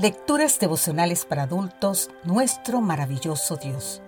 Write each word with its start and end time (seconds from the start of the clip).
Lecturas 0.00 0.60
devocionales 0.60 1.24
para 1.24 1.42
adultos, 1.42 2.08
nuestro 2.22 2.80
maravilloso 2.80 3.56
Dios. 3.56 4.00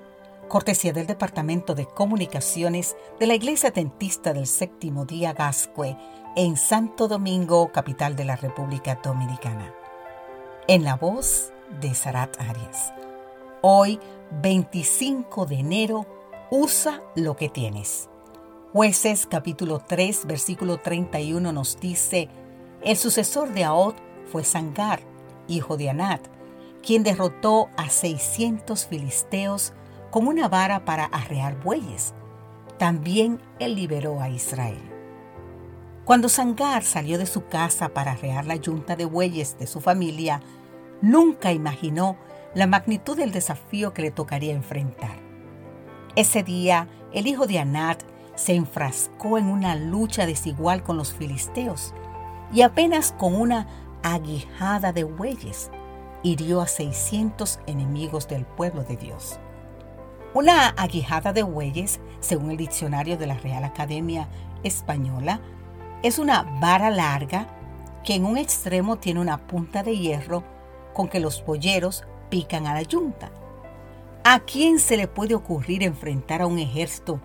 Cortesía 0.46 0.92
del 0.92 1.08
Departamento 1.08 1.74
de 1.74 1.84
Comunicaciones 1.84 2.94
de 3.18 3.26
la 3.26 3.34
Iglesia 3.34 3.72
Dentista 3.72 4.32
del 4.32 4.46
Séptimo 4.46 5.04
Día 5.04 5.32
Gascue 5.32 5.96
en 6.36 6.56
Santo 6.56 7.08
Domingo, 7.08 7.72
capital 7.72 8.14
de 8.14 8.24
la 8.24 8.36
República 8.36 9.00
Dominicana. 9.02 9.74
En 10.68 10.84
la 10.84 10.94
voz 10.94 11.52
de 11.80 11.92
Sarat 11.92 12.40
Arias. 12.40 12.92
Hoy, 13.60 13.98
25 14.42 15.44
de 15.46 15.56
enero, 15.56 16.06
usa 16.52 17.02
lo 17.16 17.34
que 17.34 17.48
tienes. 17.48 18.08
Jueces 18.72 19.26
capítulo 19.26 19.80
3, 19.80 20.26
versículo 20.26 20.78
31 20.78 21.50
nos 21.50 21.80
dice, 21.80 22.28
el 22.80 22.96
sucesor 22.96 23.52
de 23.52 23.64
Aod 23.64 23.96
fue 24.30 24.44
Sangar 24.44 25.09
hijo 25.50 25.76
de 25.76 25.90
Anat, 25.90 26.26
quien 26.82 27.02
derrotó 27.02 27.68
a 27.76 27.88
600 27.88 28.86
filisteos 28.86 29.72
con 30.10 30.26
una 30.26 30.48
vara 30.48 30.84
para 30.84 31.04
arrear 31.04 31.60
bueyes. 31.62 32.14
También 32.78 33.40
él 33.58 33.74
liberó 33.74 34.20
a 34.20 34.30
Israel. 34.30 34.80
Cuando 36.04 36.28
Sangar 36.28 36.82
salió 36.82 37.18
de 37.18 37.26
su 37.26 37.46
casa 37.46 37.90
para 37.90 38.12
arrear 38.12 38.46
la 38.46 38.56
yunta 38.56 38.96
de 38.96 39.04
bueyes 39.04 39.58
de 39.58 39.66
su 39.66 39.80
familia, 39.80 40.40
nunca 41.02 41.52
imaginó 41.52 42.16
la 42.54 42.66
magnitud 42.66 43.16
del 43.16 43.30
desafío 43.30 43.92
que 43.92 44.02
le 44.02 44.10
tocaría 44.10 44.54
enfrentar. 44.54 45.18
Ese 46.16 46.42
día, 46.42 46.88
el 47.12 47.26
hijo 47.26 47.46
de 47.46 47.60
Anat 47.60 48.02
se 48.34 48.54
enfrascó 48.54 49.38
en 49.38 49.46
una 49.46 49.76
lucha 49.76 50.26
desigual 50.26 50.82
con 50.82 50.96
los 50.96 51.12
filisteos 51.12 51.94
y 52.52 52.62
apenas 52.62 53.12
con 53.12 53.34
una 53.34 53.68
aguijada 54.02 54.92
de 54.92 55.04
bueyes 55.04 55.70
hirió 56.22 56.60
a 56.60 56.66
600 56.66 57.60
enemigos 57.66 58.28
del 58.28 58.44
pueblo 58.44 58.84
de 58.84 58.96
Dios. 58.96 59.38
Una 60.34 60.68
aguijada 60.68 61.32
de 61.32 61.42
bueyes, 61.42 62.00
según 62.20 62.50
el 62.50 62.56
diccionario 62.56 63.16
de 63.16 63.26
la 63.26 63.34
Real 63.34 63.64
Academia 63.64 64.28
Española, 64.62 65.40
es 66.02 66.18
una 66.18 66.42
vara 66.60 66.90
larga 66.90 67.46
que 68.04 68.14
en 68.14 68.24
un 68.24 68.36
extremo 68.36 68.96
tiene 68.96 69.20
una 69.20 69.38
punta 69.38 69.82
de 69.82 69.96
hierro 69.96 70.44
con 70.94 71.08
que 71.08 71.20
los 71.20 71.40
polleros 71.40 72.04
pican 72.28 72.66
a 72.66 72.74
la 72.74 72.82
yunta. 72.82 73.30
¿A 74.22 74.40
quién 74.40 74.78
se 74.78 74.96
le 74.96 75.08
puede 75.08 75.34
ocurrir 75.34 75.82
enfrentar 75.82 76.42
a 76.42 76.46
un 76.46 76.58
ejército 76.58 77.20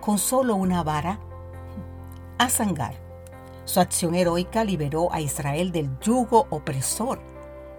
con 0.00 0.18
solo 0.18 0.54
una 0.54 0.82
vara? 0.82 1.18
A 2.38 2.48
Sangar 2.48 3.09
su 3.70 3.78
acción 3.78 4.16
heroica 4.16 4.64
liberó 4.64 5.12
a 5.12 5.20
Israel 5.20 5.70
del 5.70 5.96
yugo 6.00 6.48
opresor 6.50 7.20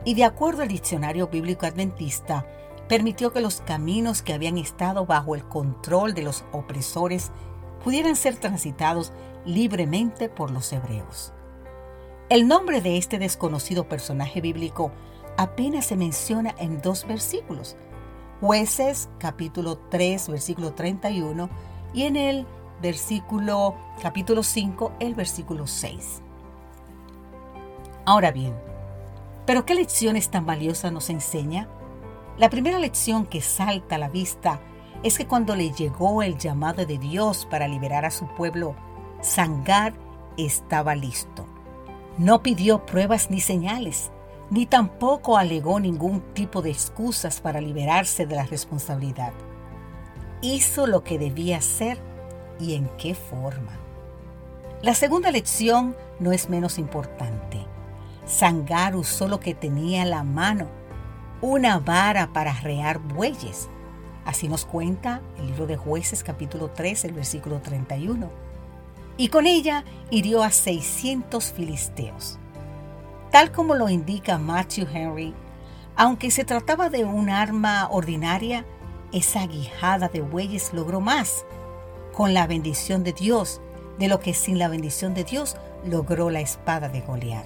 y 0.05 0.13
de 0.13 0.23
acuerdo 0.23 0.61
al 0.61 0.69
diccionario 0.69 1.27
bíblico 1.27 1.65
adventista, 1.65 2.47
permitió 2.87 3.33
que 3.33 3.41
los 3.41 3.59
caminos 3.59 4.21
que 4.21 4.33
habían 4.33 4.57
estado 4.57 5.05
bajo 5.05 5.35
el 5.35 5.43
control 5.43 6.13
de 6.13 6.23
los 6.23 6.45
opresores 6.53 7.31
pudieran 7.83 8.15
ser 8.15 8.37
transitados 8.37 9.11
libremente 9.45 10.29
por 10.29 10.49
los 10.49 10.71
hebreos. 10.71 11.33
El 12.29 12.47
nombre 12.47 12.79
de 12.79 12.97
este 12.97 13.19
desconocido 13.19 13.89
personaje 13.89 14.39
bíblico 14.39 14.93
apenas 15.37 15.87
se 15.87 15.97
menciona 15.97 16.55
en 16.57 16.81
dos 16.81 17.05
versículos, 17.05 17.75
jueces 18.39 19.09
capítulo 19.19 19.77
3 19.89 20.29
versículo 20.29 20.73
31 20.73 21.49
y 21.93 22.03
en 22.03 22.15
el 22.15 22.47
versículo 22.81 23.75
capítulo 24.01 24.43
5, 24.43 24.93
el 24.99 25.15
versículo 25.15 25.67
6. 25.67 26.21
Ahora 28.05 28.31
bien, 28.31 28.55
¿pero 29.45 29.65
qué 29.65 29.75
lecciones 29.75 30.29
tan 30.29 30.45
valiosas 30.45 30.91
nos 30.91 31.09
enseña? 31.09 31.69
La 32.37 32.49
primera 32.49 32.79
lección 32.79 33.25
que 33.25 33.41
salta 33.41 33.95
a 33.95 33.99
la 33.99 34.09
vista 34.09 34.59
es 35.03 35.17
que 35.17 35.27
cuando 35.27 35.55
le 35.55 35.71
llegó 35.71 36.23
el 36.23 36.37
llamado 36.37 36.85
de 36.85 36.97
Dios 36.97 37.47
para 37.49 37.67
liberar 37.67 38.05
a 38.05 38.11
su 38.11 38.27
pueblo, 38.27 38.75
Sangar 39.21 39.93
estaba 40.37 40.95
listo. 40.95 41.45
No 42.17 42.41
pidió 42.41 42.85
pruebas 42.85 43.29
ni 43.29 43.39
señales, 43.39 44.11
ni 44.49 44.65
tampoco 44.65 45.37
alegó 45.37 45.79
ningún 45.79 46.21
tipo 46.33 46.61
de 46.61 46.71
excusas 46.71 47.39
para 47.39 47.61
liberarse 47.61 48.25
de 48.25 48.35
la 48.35 48.45
responsabilidad. 48.45 49.33
Hizo 50.41 50.87
lo 50.87 51.03
que 51.03 51.19
debía 51.19 51.57
hacer 51.57 52.10
y 52.61 52.75
en 52.75 52.87
qué 52.97 53.15
forma. 53.15 53.71
La 54.81 54.93
segunda 54.93 55.31
lección 55.31 55.95
no 56.19 56.31
es 56.31 56.49
menos 56.49 56.77
importante. 56.77 57.65
Sangar 58.25 58.95
usó 58.95 59.27
lo 59.27 59.39
que 59.39 59.55
tenía 59.55 60.03
en 60.03 60.11
la 60.11 60.23
mano, 60.23 60.67
una 61.41 61.79
vara 61.79 62.31
para 62.33 62.51
arrear 62.51 62.99
bueyes. 62.99 63.67
Así 64.25 64.47
nos 64.47 64.65
cuenta 64.65 65.21
el 65.39 65.47
libro 65.47 65.65
de 65.65 65.77
jueces 65.77 66.23
capítulo 66.23 66.69
3, 66.69 67.05
el 67.05 67.13
versículo 67.13 67.59
31. 67.61 68.29
Y 69.17 69.29
con 69.29 69.47
ella 69.47 69.83
hirió 70.11 70.43
a 70.43 70.51
600 70.51 71.51
filisteos. 71.51 72.37
Tal 73.31 73.51
como 73.51 73.75
lo 73.75 73.89
indica 73.89 74.37
Matthew 74.37 74.87
Henry, 74.93 75.33
aunque 75.95 76.31
se 76.31 76.43
trataba 76.43 76.89
de 76.89 77.03
un 77.05 77.29
arma 77.29 77.87
ordinaria, 77.89 78.65
esa 79.11 79.45
guijada 79.45 80.07
de 80.07 80.21
bueyes 80.21 80.73
logró 80.73 81.01
más 81.01 81.45
con 82.13 82.33
la 82.33 82.47
bendición 82.47 83.03
de 83.03 83.13
Dios 83.13 83.61
de 83.99 84.07
lo 84.07 84.19
que 84.19 84.33
sin 84.33 84.57
la 84.57 84.67
bendición 84.67 85.13
de 85.13 85.23
Dios 85.23 85.57
logró 85.85 86.29
la 86.29 86.41
espada 86.41 86.89
de 86.89 87.01
Goliat. 87.01 87.45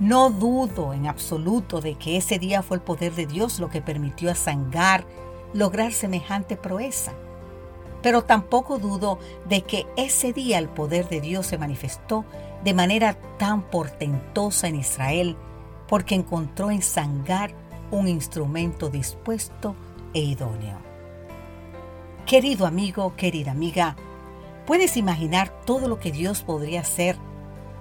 No 0.00 0.30
dudo 0.30 0.92
en 0.92 1.06
absoluto 1.06 1.80
de 1.80 1.94
que 1.94 2.16
ese 2.16 2.38
día 2.38 2.62
fue 2.62 2.78
el 2.78 2.82
poder 2.82 3.14
de 3.14 3.26
Dios 3.26 3.60
lo 3.60 3.70
que 3.70 3.80
permitió 3.80 4.30
a 4.30 4.34
Sangar 4.34 5.04
lograr 5.52 5.92
semejante 5.92 6.56
proeza. 6.56 7.12
Pero 8.02 8.24
tampoco 8.24 8.78
dudo 8.78 9.18
de 9.48 9.62
que 9.62 9.86
ese 9.96 10.32
día 10.32 10.58
el 10.58 10.68
poder 10.68 11.08
de 11.08 11.20
Dios 11.20 11.46
se 11.46 11.58
manifestó 11.58 12.24
de 12.64 12.74
manera 12.74 13.14
tan 13.38 13.62
portentosa 13.62 14.66
en 14.68 14.76
Israel 14.76 15.36
porque 15.88 16.14
encontró 16.14 16.70
en 16.70 16.82
Sangar 16.82 17.54
un 17.90 18.08
instrumento 18.08 18.90
dispuesto 18.90 19.76
e 20.12 20.20
idóneo. 20.20 20.93
Querido 22.26 22.66
amigo, 22.66 23.14
querida 23.16 23.50
amiga, 23.50 23.96
¿puedes 24.66 24.96
imaginar 24.96 25.50
todo 25.66 25.88
lo 25.88 26.00
que 26.00 26.10
Dios 26.10 26.42
podría 26.42 26.80
hacer 26.80 27.18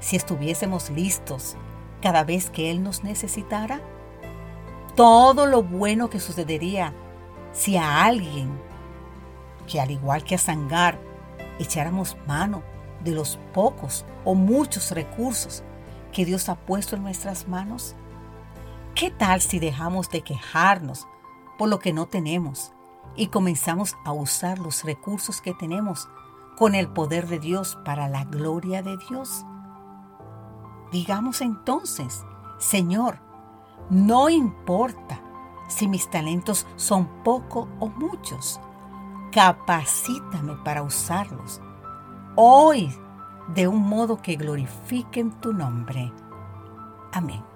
si 0.02 0.18
estuviésemos 0.18 0.90
listos 0.90 1.56
cada 2.02 2.26
vez 2.26 2.50
que 2.50 2.70
Él 2.70 2.84
nos 2.84 3.06
necesitara? 3.06 3.80
Todo 4.98 5.46
lo 5.46 5.64
bueno 5.64 6.10
que 6.10 6.20
sucedería 6.20 6.94
si 7.54 7.78
a 7.78 8.04
alguien 8.04 8.52
que 9.66 9.80
al 9.80 9.92
igual 9.92 10.26
que 10.26 10.36
a 10.36 10.38
Sangar 10.38 11.00
echáramos 11.58 12.18
mano 12.28 12.64
de 13.02 13.12
los 13.12 13.40
pocos 13.54 14.04
o 14.26 14.36
muchos 14.36 14.92
recursos 14.92 15.64
que 16.12 16.26
Dios 16.26 16.50
ha 16.50 16.56
puesto 16.56 16.98
en 16.98 17.04
nuestras 17.04 17.48
manos? 17.48 17.96
¿Qué 18.94 19.10
tal 19.10 19.40
si 19.40 19.60
dejamos 19.60 20.10
de 20.10 20.20
quejarnos 20.20 21.08
por 21.58 21.70
lo 21.70 21.80
que 21.80 21.94
no 21.94 22.08
tenemos 22.08 22.73
y 23.16 23.28
comenzamos 23.28 23.96
a 24.06 24.12
usar 24.12 24.60
los 24.60 24.84
recursos 24.84 25.42
que 25.42 25.54
tenemos 25.54 26.10
con 26.58 26.76
el 26.76 26.88
poder 26.88 27.28
de 27.28 27.40
Dios 27.40 27.78
para 27.84 28.08
la 28.08 28.24
gloria 28.24 28.82
de 28.82 28.98
Dios. 28.98 29.46
Digamos 30.92 31.42
entonces, 31.42 32.24
Señor, 32.60 33.20
no 33.90 34.30
importa 34.30 35.22
si 35.68 35.88
mis 35.88 36.10
talentos 36.10 36.68
son 36.76 37.08
poco 37.24 37.68
o 37.80 37.88
muchos, 37.88 38.60
capacítame 39.32 40.56
para 40.64 40.84
usarlos 40.84 41.62
hoy 42.36 42.94
de 43.54 43.68
un 43.68 43.82
modo 43.88 44.22
que 44.22 44.36
glorifiquen 44.36 45.32
tu 45.42 45.54
nombre. 45.54 46.12
Amén. 47.12 47.53